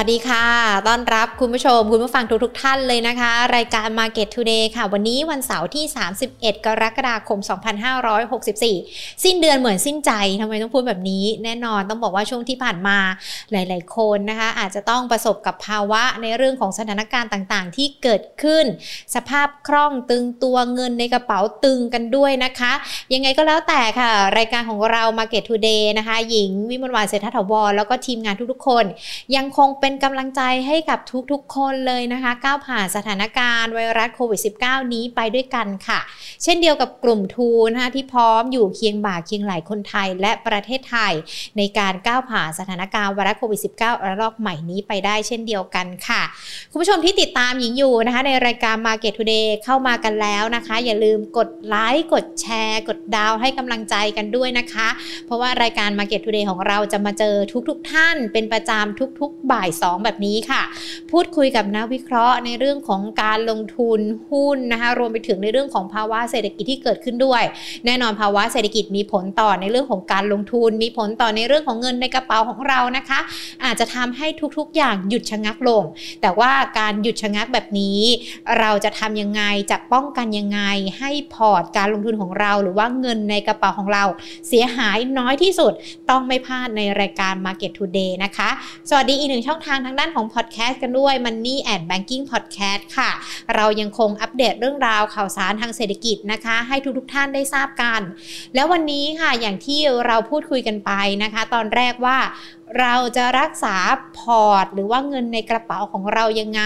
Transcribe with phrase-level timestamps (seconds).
[0.00, 0.46] วัสดีค่ะ
[0.88, 5.84] ต้อนรับคุณผู้ชม คุณผู้ฟังทุกทท่านเลยนะคะ รายการ Market Today ค่ะ วันนี้วันเสาร์ที่
[6.24, 7.38] 31 กรกฎาคม
[8.12, 12.98] 2564 สิ้นเดือนเหมือนสิ้นใจทำไมต้องพูดแบบนี้ แน่นอนต้องบอกว่าช่วงที่ผ่านมา
[13.52, 18.64] หลาย ๆ คนนะคะ อาจจะต้องประสบกับภาวะในเรื่องของสถานการณ์ต่าง ๆ ที่เกิดขึ้น
[19.14, 22.72] สภาพคล่องตึงตัวเงินในกระเป๋าตึงกันด้วยนะคะ
[23.14, 28.84] ยังไงก็แล้วแต่ค่ะ รายการของเรา Market Today นะคะ หญิงวิมลวานเศรษฐถาวรแล้วก็ทีมงานทุก ๆ คน
[29.36, 30.98] ยังคงเป็น็นกำลังใจให้กับ
[31.32, 36.00] ทุกๆคนเลยนะคะก้าวผ่านสถานการณ์ไวรัสโควิด -19 นี้ไปด้วยกันค่ะ
[36.42, 41.12] เช่นเดียวกับกลุ่มทูนะคะที่พร้อมอยู่เคียงบ่าเคียงไหลคนไทยและประเทศไทย
[41.56, 46.22] ในการก้าวผ่านสถานการณ์ไวรัสโควิด -19 ระลอกใหม่นี้ไปได้เช่นเดียวกันค่ะ
[46.70, 54.88] คุณผู้ชมที่ติดตามหญิงอยู่นะคะ ในรายการ Market Today เข้ามากันแล้วนะคะ อย่าลืมกดไลค์กดแชร์ กดดาวให้กำลังใจกันด้วยนะคะ
[55.26, 57.34] เพราะว่ารายการ Market Today ของเราจะมาเจอ
[57.68, 60.62] ทุกๆทท่านเป็นประจำทุกๆบ่าย2 แบบนี้ค่ะ
[61.10, 67.42] พูดคุยกับนักวิเคราะห์ในเรื่องของการลงทุนหุ้นนะคะรวมไปถึงในเรื่องของภาวะเศรษฐกิจที่เกิดขึ้นด้วย
[67.86, 73.20] แน่นอนภาวะเศรษฐกิจมีผลต่อในเรื่องของการลงทุน มีผลต่อในเรื่องของเงินในกระเป๋าของเรานะคะ
[73.64, 74.26] อาจจะทำให้
[74.58, 75.82] ทุกๆ อย่างหยุดชะงักลง
[76.22, 78.00] แต่ว่าการหยุดชะงักแบบนี้
[78.58, 80.60] เราจะทำยังไงจะป้องกันยังไง
[80.98, 84.04] ให้พอร์ตการลงทุนของเรา หรือว่าเงินในกระเป๋าของเรา
[84.48, 85.72] เสียหายน้อยที่สุด
[86.10, 88.48] ต้องไม่พลาดในรายการ Market Today นะคะ
[88.88, 93.10] สวัสดีอีกหนึ่งช่องทางทางด้านของพอดแคสต์กันด้วย Money and Banking Podcast ค่ะ
[93.54, 98.00] เรายังคงอัปเดตเรื่องราวข่าวสารทางเศรษฐกิจนะคะ ให้ทุกๆทท่านได้ทราบกัน
[98.54, 100.90] แล้ววันนี้ค่ะอย่างที่เราพูดคุยกันไป
[101.22, 102.18] นะคะ ตอนแรกว่า
[102.80, 103.76] เราจะรักษา
[104.18, 106.62] พอร์ต หรือว่าเงินในกระเป๋าของเรายังไง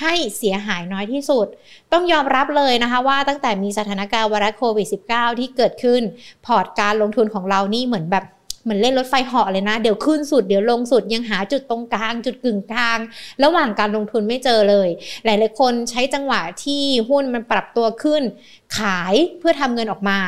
[0.00, 1.46] ให้เสียหายน้อยที่สุด
[1.92, 6.02] ต้องยอมรับเลยนะคะว่าตั้งแต่มีสถานการณ์วรัสโควิด -19 ที่เกิดขึ้น
[6.46, 8.24] พอร์ตการลงทุนของเรานี่เหมือนแบบ
[8.62, 12.98] เหมือนเล่นรถไฟเหาะเลยนะ เดี๋ยวขึ้นสุดเดี๋ยวลงสุดยังหาจุดตรงกลาง จุดกึ่งกลาง
[13.44, 14.88] ระหว่างการลงทุนไม่เจอเลย
[15.24, 18.22] หลายๆคนใช้จังหวะที่หุ้นมันปรับตัวขึ้น
[18.78, 20.18] ขายเพื่อทำเงินออกมา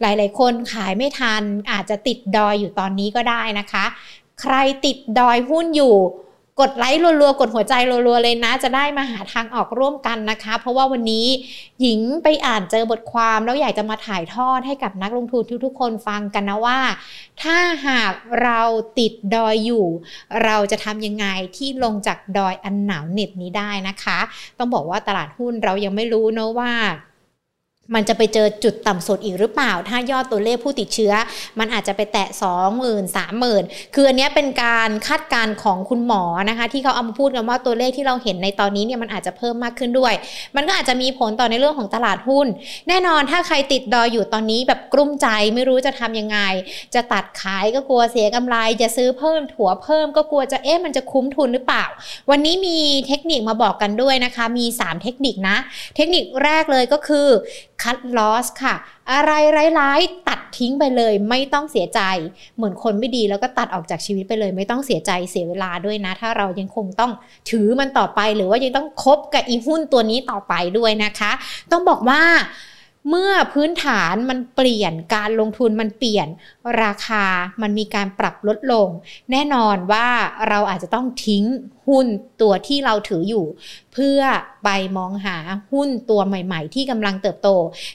[0.00, 3.84] หลายๆ คนขายไม่ทันอาจจะติดดอยอยู่ตอนนี้ก็ได้นะคะ
[4.42, 4.54] ใคร
[4.84, 5.96] ติดดอยหุ้นอยู่
[6.60, 7.74] กดไลค์รัวๆ กดหัวใจ
[8.06, 11.26] รัวๆ เลยนะ จะได้มาหาทางออกร่วมกันนะคะ เพราะว่าวันนี้
[11.80, 16.78] หญิงไปอ่านเจอบทความแล้วอยากจะมาถ่ายทอดให้กับนักลงทุนทุกๆ คนฟังกันนะว่า
[17.42, 17.56] ถ้า
[17.86, 18.60] หากเรา
[18.98, 19.86] ติดดอยอยู่
[20.44, 21.26] เราจะทำยังไง
[21.56, 24.18] ที่ลงจากดอยอันหนาวเหน็บนี้ได้นะคะ
[24.58, 26.72] ต้องบอกว่าตลาดหุ้นเรายังไม่รู้นะว่า
[27.94, 31.12] มันจะไปเจอจุดต่ำสุดอีกหรือเปล่า ถ้ายอดตัวเลขผู้ติดเชื้อ
[31.58, 40.14] มันอาจจะไปแตะ 2 0,000 30,000 คืออันนี้เป็นการคาดการณ์ของคุณหมอนะคะ ที่เขาเอามาพูดกันว่าตัวเลขที่เราเห็นในตอนนี้เนี่ยมันอาจจะเพิ่มมากขึ้นด้วย
[40.56, 42.46] มันก็อาจจะมีผลต่อในเรื่องของตลาดหุ้น
[42.88, 46.38] แน่นอนถ้าใครติดดอยอยู่ตอนนี้แบบกลุ้มใจไม่รู้จะทำยังไง
[46.94, 51.84] จะตัดขายก็กลัวเสียกำไร จะซื้อเพิ่มถั่วเพิ่มก็กลัวจะเอ๊ะมันจะคุ้มทุนหรือเปล่า
[52.30, 52.78] วันนี้มี
[53.08, 55.56] เทคนิคมาบอกกันด้วยนะคะ มี 3 เทคนิคนะ
[55.96, 57.28] เทคนิคแรกเลยก็คือ
[57.84, 58.74] คัดลอสค่ะ
[59.12, 59.32] อะไร
[59.80, 62.00] ร้ายๆตัดทิ้งไปเลย ไม่ต้องเสียใจ
[62.56, 67.12] เหมือนคนไม่ดีแล้วก็ตัดออกจากชีวิตไปเลย ไม่ต้องเสียใจเสียเวลาด้วยนะ ถ้าเรายังคงต้อง
[67.50, 71.32] ถือมันต่อไป หรือว่ายังต้องคบกับอีหุ้นตัวนี้ต่อไปด้วยนะคะ
[71.72, 72.20] ต้องบอกว่า
[73.08, 76.28] เมื่อพื้นฐานมันเปลี่ยนการลงทุนมันเปลี่ยน
[76.82, 77.24] ราคา
[77.62, 78.88] มันมีการปรับลดลง
[79.30, 80.08] แน่นอนว่า
[80.48, 81.44] เราอาจจะต้องทิ้ง
[81.88, 82.06] หุ้น
[82.42, 83.44] ตัวที่เราถืออยู่
[83.92, 84.20] เพื่อ
[84.64, 85.36] ไปมองหา
[85.72, 87.48] หุ้นตัวใหม่ ๆ ที่กำลังเติบโต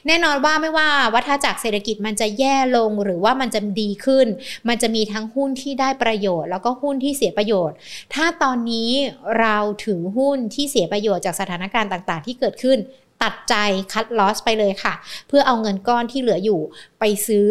[0.07, 4.27] แน่นอนว่าไม่ว่าวัฏจักรเศรษฐกิจมันจะแย่ลงหรือว่ามันจะดีขึ้น
[4.67, 7.75] มันจะมีทั้งหุ้นที่ได้ประโยชน์ แล้วก็หุ้นที่เสียประโยชน์
[8.13, 8.91] ถ้าตอนนี้
[9.39, 12.79] เราถือหุ้นที่เสียประโยชน์จากสถานการณ์ต่าง ๆ ที่เกิดขึ้น
[13.23, 13.55] ตัดใจ
[13.93, 14.93] คัดลอสไปเลยค่ะ
[15.27, 16.61] เพื่อเอาเงินก้อนที่เหลืออยู่
[16.99, 17.47] ไปซื้อ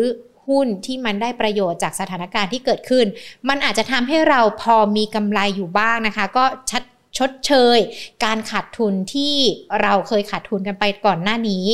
[0.48, 3.06] หุ้นที่มันได้ประโยชน์จากสถานการณ์ที่เกิดขึ้น
[3.48, 6.82] มันอาจจะทำให้เราพอมีกำไรอยู่บ้างนะคะ ก็ชัด
[7.18, 7.78] ชดเชย
[8.24, 9.34] การขาดทุนที่
[9.82, 11.66] เราเคยขาดทุนกันไปก่อนหน้านี้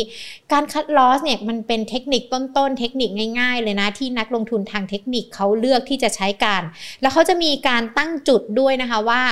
[0.53, 3.11] การคัดลอสเนี่ยมันเป็นเทคนิคต้นๆ เทคนิค
[3.41, 6.63] ง่ายๆ เลยนะ ที่นักลงทุนทางเทคนิคเขาเลือกที่จะใช้การ
[7.01, 9.23] แล้วเขาจะมีการตั้งจุดด้วยนะคะว่า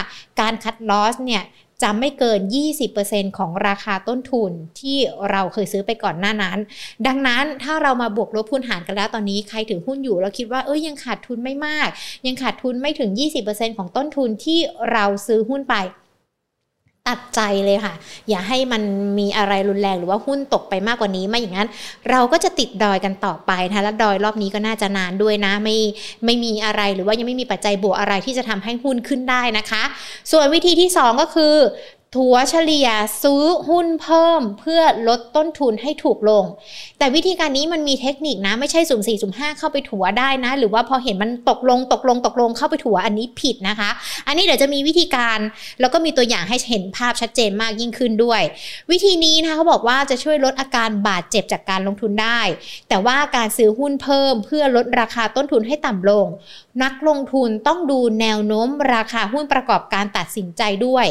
[0.41, 1.43] การคัดลอสเนี่ย
[1.83, 2.41] จะไม่เกิน
[2.89, 4.99] 20%ของราคาต้นทุนที่
[5.31, 6.59] เราเคยซื้อไปก่อนหน้านั้น
[7.07, 11.89] ดังนั้นถ้าเรามาบวกลบพูนหารกันแล้วตอนนี้ใครถือหุ้นอยู่เราคิดว่าเอ้ยยังขาดทุนไม่มาก
[12.27, 13.11] ยังขาดทุนไม่ถึง
[13.45, 14.59] 20%ของต้นทุนที่
[14.93, 15.75] เราซื้อหุ้นไป
[17.09, 17.95] ตัดใจเลยค่ะ
[18.29, 18.83] อย่าให้มัน
[19.19, 21.69] มีอะไรรุนแรงหรือว่าหุ้นตกไปมากกว่านี้ไม่อย่างนั้น
[22.11, 25.77] เราก็จะติดดอยกันต่อไปนะและดอยรอบนี้ก็น่าจะนานด้วยนะ ไม่
[26.25, 29.83] ไม่มีอะไรหรือว่ายังไม่มีปัจจัยบวกอะไรที่จะทำให้หุ้นขึ้นได้นะคะ
[30.33, 31.55] ส่วนวิธีที่ 2 ก็คือ
[32.17, 32.89] ถัวเฉลี่ย
[33.23, 36.45] ซื้อหุ้นเพิ่มเพื่อลดต้นทุนให้ถูกลง
[36.99, 43.91] แต่วิธีการนี้มันมีเทคนิคนะ ไม่ใช่สุ่มสี่สุ่มห้าเข้าไปถัวได้นะ หรือว่าพอเห็นมันตกลงตกลงตกลงเข้าไปถัวอันนี้ผิดนะคะ
[44.27, 45.39] อันนี้เดี๋ยวจะมีวิธีการ
[45.81, 48.43] แล้วก็มีตัวอย่างให้เห็นภาพชัดเจนมากยิ่งขึ้นด้วย
[48.91, 52.41] วิธีนี้นะคะเขาบอกว่าจะช่วยลดอาการบาดเจ็บจากการลงทุนได้
[52.89, 56.27] แต่ว่าการซื้อหุ้นเพิ่ม เพื่อลดราคาต้นทุนให้ต่ำลง
[56.83, 61.09] นักลงทุนต้องดูแนวโน้มราคาหุ้นประกอบการตัดสินใจด้วย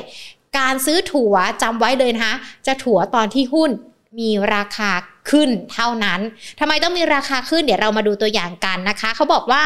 [0.57, 2.35] การซื้อถั่วจำไว้เลยนะคะ
[2.67, 3.71] จะถั่วตอนที่หุ้น
[4.19, 4.91] มีราคา
[5.29, 6.19] ขึ้นเท่านั้น
[6.59, 9.63] ทำไมต้องมีราคาขึ้นเดี๋ยวเรามาดูตัวอย่างกันนะคะ เขาบอกว่า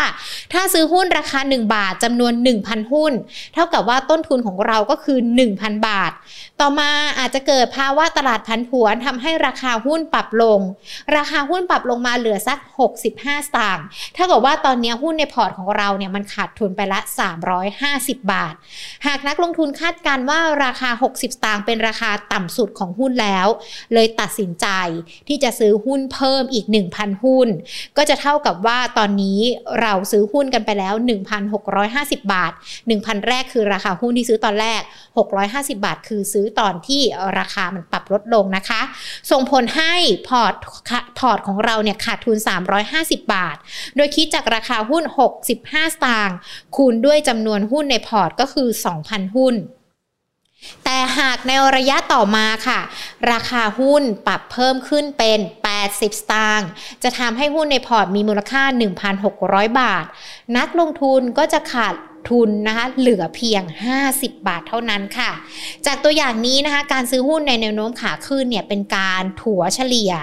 [0.54, 3.14] ถ้าซื้อหุ้นราคา 1 บาทจำนวน 1,000 หุ้น
[3.54, 5.18] เท่ากับว่าต้นทุนของเราก็คือ
[5.52, 6.12] 1,000 บาท
[6.62, 10.60] ต่อมาอาจจะเกิดภาวะตลาดพันผวนทำให้ราคาหุ้นปรับลง
[11.16, 12.58] ราคาหุ้นปรับลงมาเหลือสัก
[13.00, 13.86] 65 สตางค์
[14.16, 17.00] ถ้ากับว่าตอนนี้หุ้นในพอร์ตของเราเนี่ยมันขาดทุนไปละ
[17.66, 18.54] 350 บาท
[19.08, 23.48] หากนักลงทุนคาดการว่าราคา 60 สตางค์เป็นราคาต่ำสุดของหุ้นแล้ว
[23.94, 24.68] เลยตัดสินใจ
[25.28, 26.66] ที่จะจะซื้อหุ้นเพิ่มอีก
[26.96, 27.48] 1,000 หุ้น
[27.98, 29.40] ก็จะเท่ากับว่าตอนนี้
[29.82, 30.94] เราซื้อหุ้นกันไปแล้ว
[31.64, 32.52] 1,650 บาท
[32.90, 34.82] 1,000 แรกคือราคาหุ้นที่ซื้อตอนแรก
[35.30, 37.02] 650 บาท คือซื้อตอนที่
[37.40, 38.82] ราคามันปรับลดลงนะคะ
[39.32, 39.94] ส่งผลให้
[40.28, 40.54] พอร์ต
[41.20, 42.38] พอร์ตของเราเนี่ยขาดทุน
[42.86, 43.58] 350 บาท
[43.96, 45.04] โดยคิดจากราคาหุ้น
[45.44, 46.38] 65 สตางค์
[46.76, 48.68] คูณด้วยจำนวนหุ้นในพอร์ตก็คือ
[49.02, 49.56] 2,000 หุ้น
[50.86, 52.80] แต่หากในระยะต่อมาค่ะ
[53.32, 55.40] ราคาหุ้นปรับเพิ่มขึ้นเป็น
[55.80, 56.70] 80 สตางค์
[57.04, 58.64] จะทำให้หุ้นในพอร์ตมีมูลค่า
[59.22, 60.06] 1,600 บาท
[60.58, 61.94] นักลงทุนก็จะขาด
[62.30, 63.64] ทุนนะคะเหลือเพียง
[64.04, 65.32] 50 บาทเท่านั้นค่ะ
[65.86, 70.14] จากตัวอย่างนี้นะคะการซื้อหุ้นในแนวโน้มขาขึ้นเนี่ยเป็นการถัวเฉลี่ย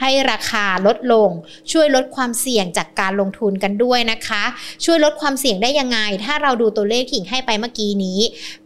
[0.00, 1.30] ให้ราคาลดลง
[1.72, 4.42] ช่วยลดความเสี่ยงจากการลงทุนกันด้วยนะคะ
[4.84, 8.18] ช่วยลดความเสี่ยงได้ยังไง ถ้าเราดูตัวเลขที่ให้ไปเมื่อกี้นี้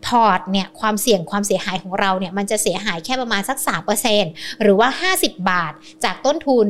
[0.06, 3.58] พอร์ตเนี่ยความเสี่ยงความเสียหายของเราเนี่ยมันจะเสียหายแค่ประมาณสัก
[4.10, 5.72] 3%หรือว่า 50 บาท
[6.04, 6.66] จากต้นทุน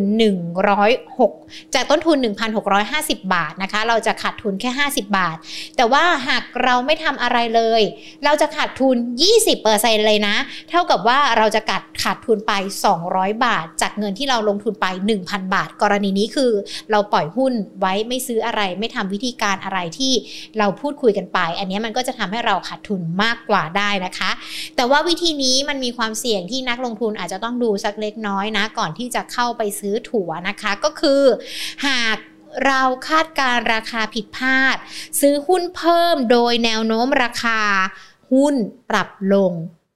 [0.80, 2.16] 106 จากต้นทุน
[2.74, 5.36] 1,650 บาทนะคะ เราจะขาดทุนแค่ 50 บาท
[5.76, 7.82] แต่ว่าหากเราไม่ทำอะไรเลย
[8.24, 8.96] เราจะขาดทุน
[9.50, 10.36] 20%เลยนะ
[10.70, 12.52] เท่ากับว่าเราจะกัดขาดทุนไป
[12.98, 14.86] 200 บาท จากเงินที่เราลงทุนไป
[15.20, 16.52] 1,000 บาท กรณีนี้คือ
[16.90, 20.12] เราปล่อยหุ้นไว้ไม่ซื้ออะไร ไม่ทำวิธีการอะไรที่
[20.58, 24.30] เราพูดคุยกันไป อันนี้มันก็จะทำให้เราขาดทุนมากกว่าได้นะคะ
[24.76, 31.22] แต่ว่าวิธีนี้มันมีความเสี่ยงที่นักลงทุนอาจจะต้องดูสักเล็กน้อยนะ ก่อนที่จะเข้าไปซื้อถั่วนะคะ ก็คือ
[31.86, 32.16] หาก
[32.66, 34.76] เราคาดการราคาผิดพลาด
[35.20, 37.60] ซื้อหุ้นเพิ่มโดยแนวโน้มราคา
[38.32, 38.54] หุ้น
[38.90, 39.52] ปรับลง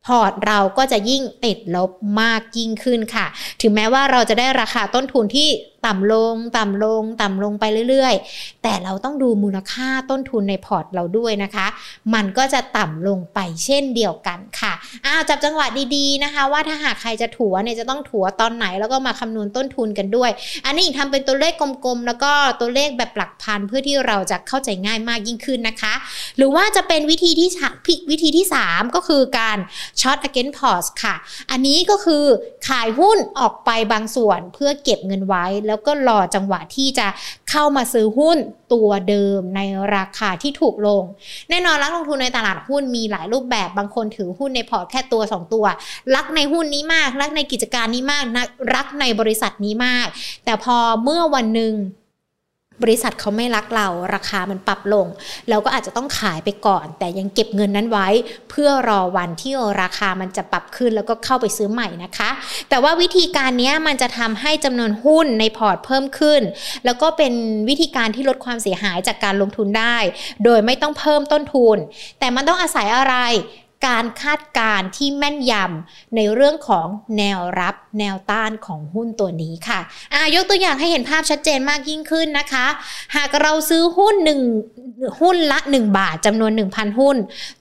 [0.07, 1.91] พอร์ตเราก็จะยิ่งติดลบ
[2.21, 3.27] มากยิ่งขึ้นค่ะ
[3.61, 5.49] ถึงแม้ว่าเราจะได้ราคาต้นทุนที่
[5.87, 11.67] ต่ำลง ต่ำลง ต่ำลงไปเรื่อย ๆ แต่เราต้องดูมูลค่าต้นทุนในพอร์ตเราด้วยนะคะ
[12.15, 14.73] มันก็จะต่ำลงไปเช่นเดียวกันค่ะ
[15.07, 15.67] อ้าวจับจังหวะ
[15.97, 20.31] ดีๆนะคะ ว่าถ้าหากใครจะถัวเนี่ยจะต้องถัวตอนไหนแล้วก็มาคำนวณต้นทุนกันด้วย
[20.67, 25.95] อันนี้ทำเป็นตัวเลขกลมๆ แล้วก็ตัวเลขแบบหลักพันเพื่อที่เราจะเข้าใจง่ายมากยิ่งขึ้นนะคะ
[26.37, 27.49] หรือว่าจะเป็นวิธีที่
[28.11, 29.59] วิธีที่ 3 ก็คือการ
[30.01, 31.15] ช็อต against pause ค่ะ
[31.51, 32.25] อันนี้ก็คือ
[32.69, 37.07] ขายหุ้นออกไปบางส่วนเพื่อเก็บเงินไว้แล้วแล้วก็รอจังหวะที่จะ
[37.51, 38.39] เข้ามาซื้อหุ้น
[38.73, 39.61] ตัวเดิมใน
[39.97, 41.03] ราคาที่ถูกลง
[41.51, 45.65] แน่นอนลักลงทุนในตลาดหุ้นมีหลายรูปแบบบางคนถือหุ้นในพอร์ตแค่ตัว 2 ตัว
[46.15, 48.25] รักในหุ้นนี้มาก รักในกิจการนี้มาก
[48.75, 50.07] รักในบริษัทนี้มาก
[50.45, 51.75] แต่พอเมื่อวันหนึ่ง
[52.83, 55.07] บริษัทเขาไม่รักเราราคามันปรับลง
[55.51, 58.09] เราก็อาจจะต้องขายไปก่อน แต่ยังเก็บเงินนั้นไว้
[58.51, 59.53] เพื่อรอวันที่
[59.83, 62.31] ราคามันจะปรับขึ้นแล้วก็เข้าไปซื้อใหม่นะคะ
[62.69, 66.43] แต่ว่าวิธีการนี้มันจะทำให้จำนวนหุ้นในพอร์ตเพิ่มขึ้น
[66.85, 67.33] แล้วก็เป็น
[67.69, 69.97] วิธีการที่ลดความเสียหายจากการลงทุนได้
[70.45, 71.77] โดยไม่ต้องเพิ่มต้นทุน
[72.19, 73.17] แต่มันต้องอาศัยอะไร
[73.87, 76.87] การคาดการที่แม่นยำในเรื่องของ
[77.19, 79.81] แนวรับแนวต้านของหุ้นตัวนี้ค่ะ
[80.15, 82.67] อายกตัวอย่างให้เห็นภาพชัดเจนมากยิ่งขึ้นนะคะ
[83.17, 84.15] หากเราซื้อหุ้น
[84.67, 87.17] 1หุ้นละ 1 บาทจำนวน 1,000 หุ้น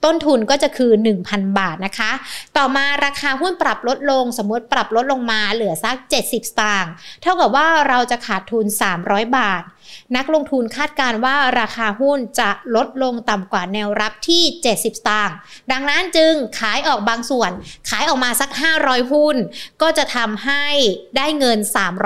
[0.05, 0.91] ต้นทุนก็จะคือ
[1.25, 2.11] 1,000 บาทนะคะ
[2.57, 8.65] ต่อมาราคาหุ้นปรับลดลง สมมติปรับลดลงมาเหลือสัก 70 สตางค์เท่ากับว่าเราจะขาดทุน
[9.01, 9.63] 300 บาท
[10.15, 15.35] นักลงทุนคาดการว่าราคาหุ้นจะลดลงต่ำกว่าแนวรับที่ 70 สตางค์
[15.71, 17.51] ดังนั้นจึงขายออกบางส่วน
[17.89, 18.49] ขายออกมาสัก
[18.81, 19.35] 500 หุ้น
[19.81, 20.65] ก็จะทำให้
[21.17, 21.59] ได้เงิน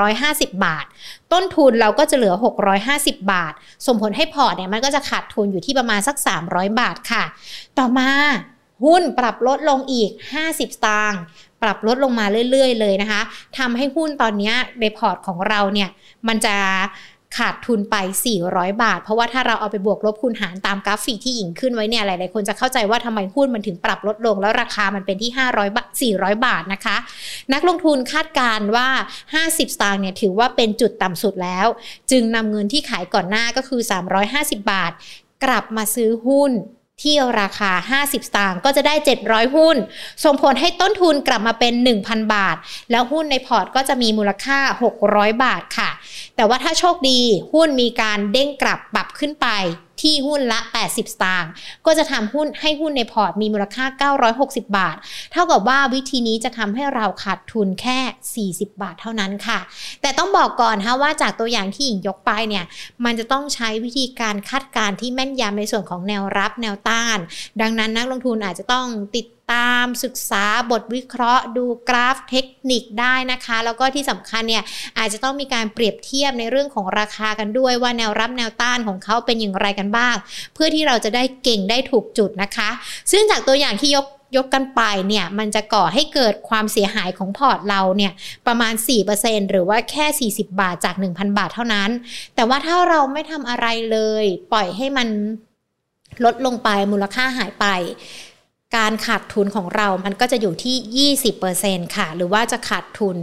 [0.07, 0.85] 350 บาท
[1.33, 2.35] ต้นทุนเราก็จะเหลือ
[2.83, 3.53] 650 บาท
[3.85, 6.15] ส่งผลให้พอร์ตเนี่ยมันก็จะขาดทุนอยู่ที่ประมาณสัก
[6.47, 7.23] 300 บาทค่ะ
[7.77, 8.09] ต่อมา
[8.85, 11.21] หุ้นปรับลดลงอีก 50 สตางค์
[11.61, 13.21] ปรับลดลงมาเรื่อย ๆ เลยนะคะ
[13.57, 15.89] ทำให้หุ้นตอนนี้ในพอร์ตของเราเนี่ย
[16.27, 16.55] มันจะ
[17.37, 17.95] ขาดทุนไป
[18.37, 26.97] 400 บาท เพราะว่าถ้าเราเอาไปบวกลบคูณหารตามกราฟิกที่หญิงขึ้นไว้เนี่ยหลายๆคนจะเข้าใจว่าทำไมหุ้นมันถึงปรับลดลง แล้วราคามันเป็นที่ 500บาท400 บาทนะคะ
[27.53, 28.87] นักลงทุนคาดการว่า
[29.33, 31.67] 50 สตางค์เนี่ยถือว่าเป็นจุดต่ำสุดแล้ว
[32.11, 33.81] จึงนำเงินที่ขายก่อนหน้าก็คือ
[34.25, 34.91] 350 บาท
[35.43, 36.51] กลับมาซื้อหุ้น
[37.03, 39.77] ที่ราคา 50 สตางค์ก็จะได้ 700 หุ้น
[40.23, 41.73] ส่งผลให้ต้นทุนกลับมาเป็น
[42.03, 42.55] 1,000 บาท
[42.91, 44.59] แล้วหุ้นในพอร์ตก็จะมีมูลค่า
[45.01, 45.89] 600 บาทค่ะ
[46.35, 47.19] แต่ว่าถ้าโชคดี
[47.53, 49.47] หุ้นมีการเด้งกลับปรับขึ้นไป
[50.01, 51.51] ที่หุ้นละ 80 สตางค์
[51.85, 53.85] ก็จะทำหุ้นให้หุ้นในพอร์ตมีมูลค่า
[54.37, 54.97] 960 บาท
[55.31, 59.59] เท่ากับว่าวิธีนี้จะทำให้เราขาดทุนแค่ 40 บาทเท่านั้นค่ะ
[60.01, 62.65] แต่ต้องบอกก่อนฮะว่าจากตัวอย่างที่หญิงยกไปเนี่ย
[63.05, 67.17] มันจะต้องใช้วิธีการคาดการณ์ที่แม่นยำในส่วนของแนวรับแนวต้าน
[67.61, 74.63] ดังนั้นนักลงทุนอาจจะต้องติด ตามศึกษาบทวิเคราะห์ ดูกราฟเทคนิคได้นะคะ แล้วก็ที่สำคัญเนี่ย
[74.97, 80.15] อาจจะต้องมีการเปรียบเทียบในเรื่องของราคากันด้วยว่าแนวรับแนวต้านของเขาเป็นอย่างไรกันบ้าง
[80.53, 82.69] เพื่อที่เราจะได้เก่งได้ถูกจุดนะคะ
[83.11, 88.11] ซึ่งจากตัวอย่างที่ยกยกกันไปเนี่ยมันจะก่อให้เกิดความเสียหายของพอร์ตเราเนี่ย
[88.47, 88.73] ประมาณ
[89.11, 91.89] 4%หรือว่าแค่ 40 บาทจาก 1,000 บาทเท่านั้น
[92.35, 95.07] แต่ว่าถ้าเราไม่ทำอะไรเลย ปล่อยให้มัน
[96.25, 97.65] ลดลงไปมูลค่าหายไป
[98.75, 101.11] การขาดทุนของเรา มันก็จะอยู่ที่
[101.53, 103.15] 20%ค่ะ หรือว่าจะขาดทุน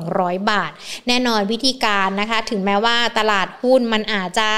[0.00, 0.72] 200 บาท
[1.08, 4.50] แน่นอนวิธีการนะคะ ถึงแม้ว่าตลาดหุ้นมันอาจจะ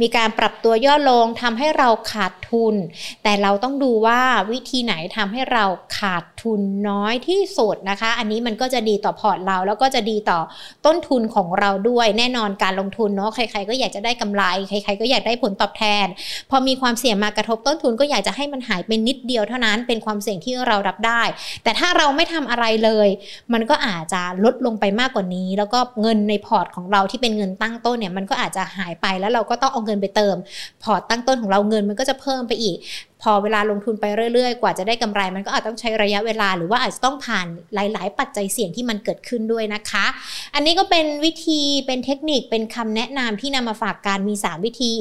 [0.00, 2.74] มีการปรับตัวย่อลงทำให้เราขาดทุน
[3.22, 4.22] แต่เราต้องดูว่า
[4.52, 5.64] วิธีไหนทำให้เรา
[5.98, 6.60] ขาด ทุน
[6.90, 10.38] น้อยที่สุดนะคะ อันนี้มันก็จะดีต่อพอร์ตเรา แล้วก็จะดีต่อ
[10.86, 16.06] ต้นทุนของเราด้วยแน่นอนการลงทุนเนาะใครๆก็อยากจะได้กำไร ใครๆก็อยากได้ผลตอบแทน
[16.50, 21.22] พอมีความเสี่ยงมากระทบต้นทุนก็อยากจะให้มันหายเป็นนิดเดียวเท่านั้นเป็นความเสี่ยงที่เรารับได้
[21.62, 23.08] แต่ถ้าเราไม่ทำอะไรเลย
[23.52, 30.36] มันก็อาจจะลดลงไปมากกว่านี้ แล้วก็เงินในพอร์ตของเราที่เป็นเงินตั้งต้นเนี่ยมันก็อาจจะหายไปแล้วเราก็ต้องเอาเงินไปเติม
[30.82, 32.76] พอร์ตตั้งต้นของเราเงินมันก็จะเพิ่มไปอีก
[33.22, 34.04] พอเวลาลงทุนไป
[34.34, 40.06] เรื่อยๆ กว่าจะได้กำไร มันก็อาจต้องใช้ระยะเวลาหรือว่าอาจจะต้องผ่านหลาย ๆ ปัจจัยเสี่ยงที่มันเกิดขึ้นด้วยนะคะ
[40.54, 44.94] อันนี้ก็เป็นวิธีเป็นเทคนิคเป็นคำแนะนำที่นำมาฝากการมี 3 วิธี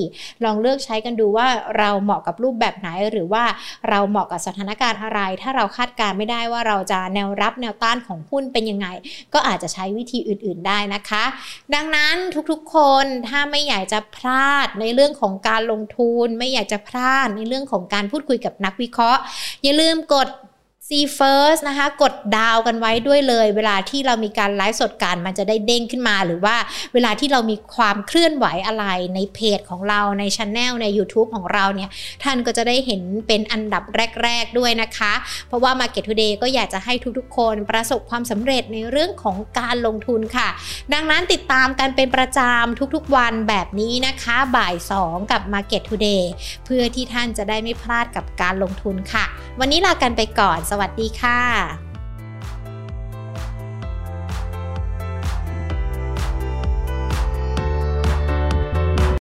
[0.44, 3.44] ลองเลือกใช้กันดูว่าเราเหมาะกับรูปแบบไหนหรือว่า
[3.90, 8.88] เราเหมาะกับสถานการณ์อะไร ถ้าเราคาดการไม่ได้ว่าเราจะแนวรับแนวต้านของหุ้นเป็นยังไง
[9.34, 11.24] ก็อาจจะใช้วิธีอื่น ๆ ได้นะคะ
[11.76, 12.16] ดังนั้น
[12.52, 19.22] ทุกๆ คนถ้าไม่อยากจะพลาดในเรื่องของการลงทุน ไม่อยากจะพลาดในเรื่องของการพูดคุยกับนักวิเคราะห์
[19.64, 20.28] อย่าลืมกด
[20.90, 26.56] C first นะคะ กดดาวกันไว้ด้วยเลย เวลาที่เรามีการไลฟ์สดกันมันจะได้เด้งขึ้นมา หรือว่า
[26.94, 31.90] เวลาที่เรามีความเคลื่อนไหวอะไรในเพจของเราในช anel ใน YouTube ของเราเนี่ย
[32.24, 33.84] ท่านก็จะได้เห็นเป็นอันดับ
[34.24, 35.14] แรก ๆ ด้วยนะคะ
[35.48, 40.48] เพราะว่า Market Today ก็อยากจะให้ทุกๆ คนประสบความสำเร็จในเรื่องของการลงทุนค่ะ
[40.94, 46.24] ดังนั้นติดตามกันเป็นประจำทุกๆ วันแบบนี้นะคะบ่าย 2 กับ Market Today
[46.66, 49.26] เพื่อที่ท่านจะได้ไม่พลาดกับการลงทุนค่ะ
[49.60, 51.85] วันนี้ลากันไปก่อนวัสดีค่ะ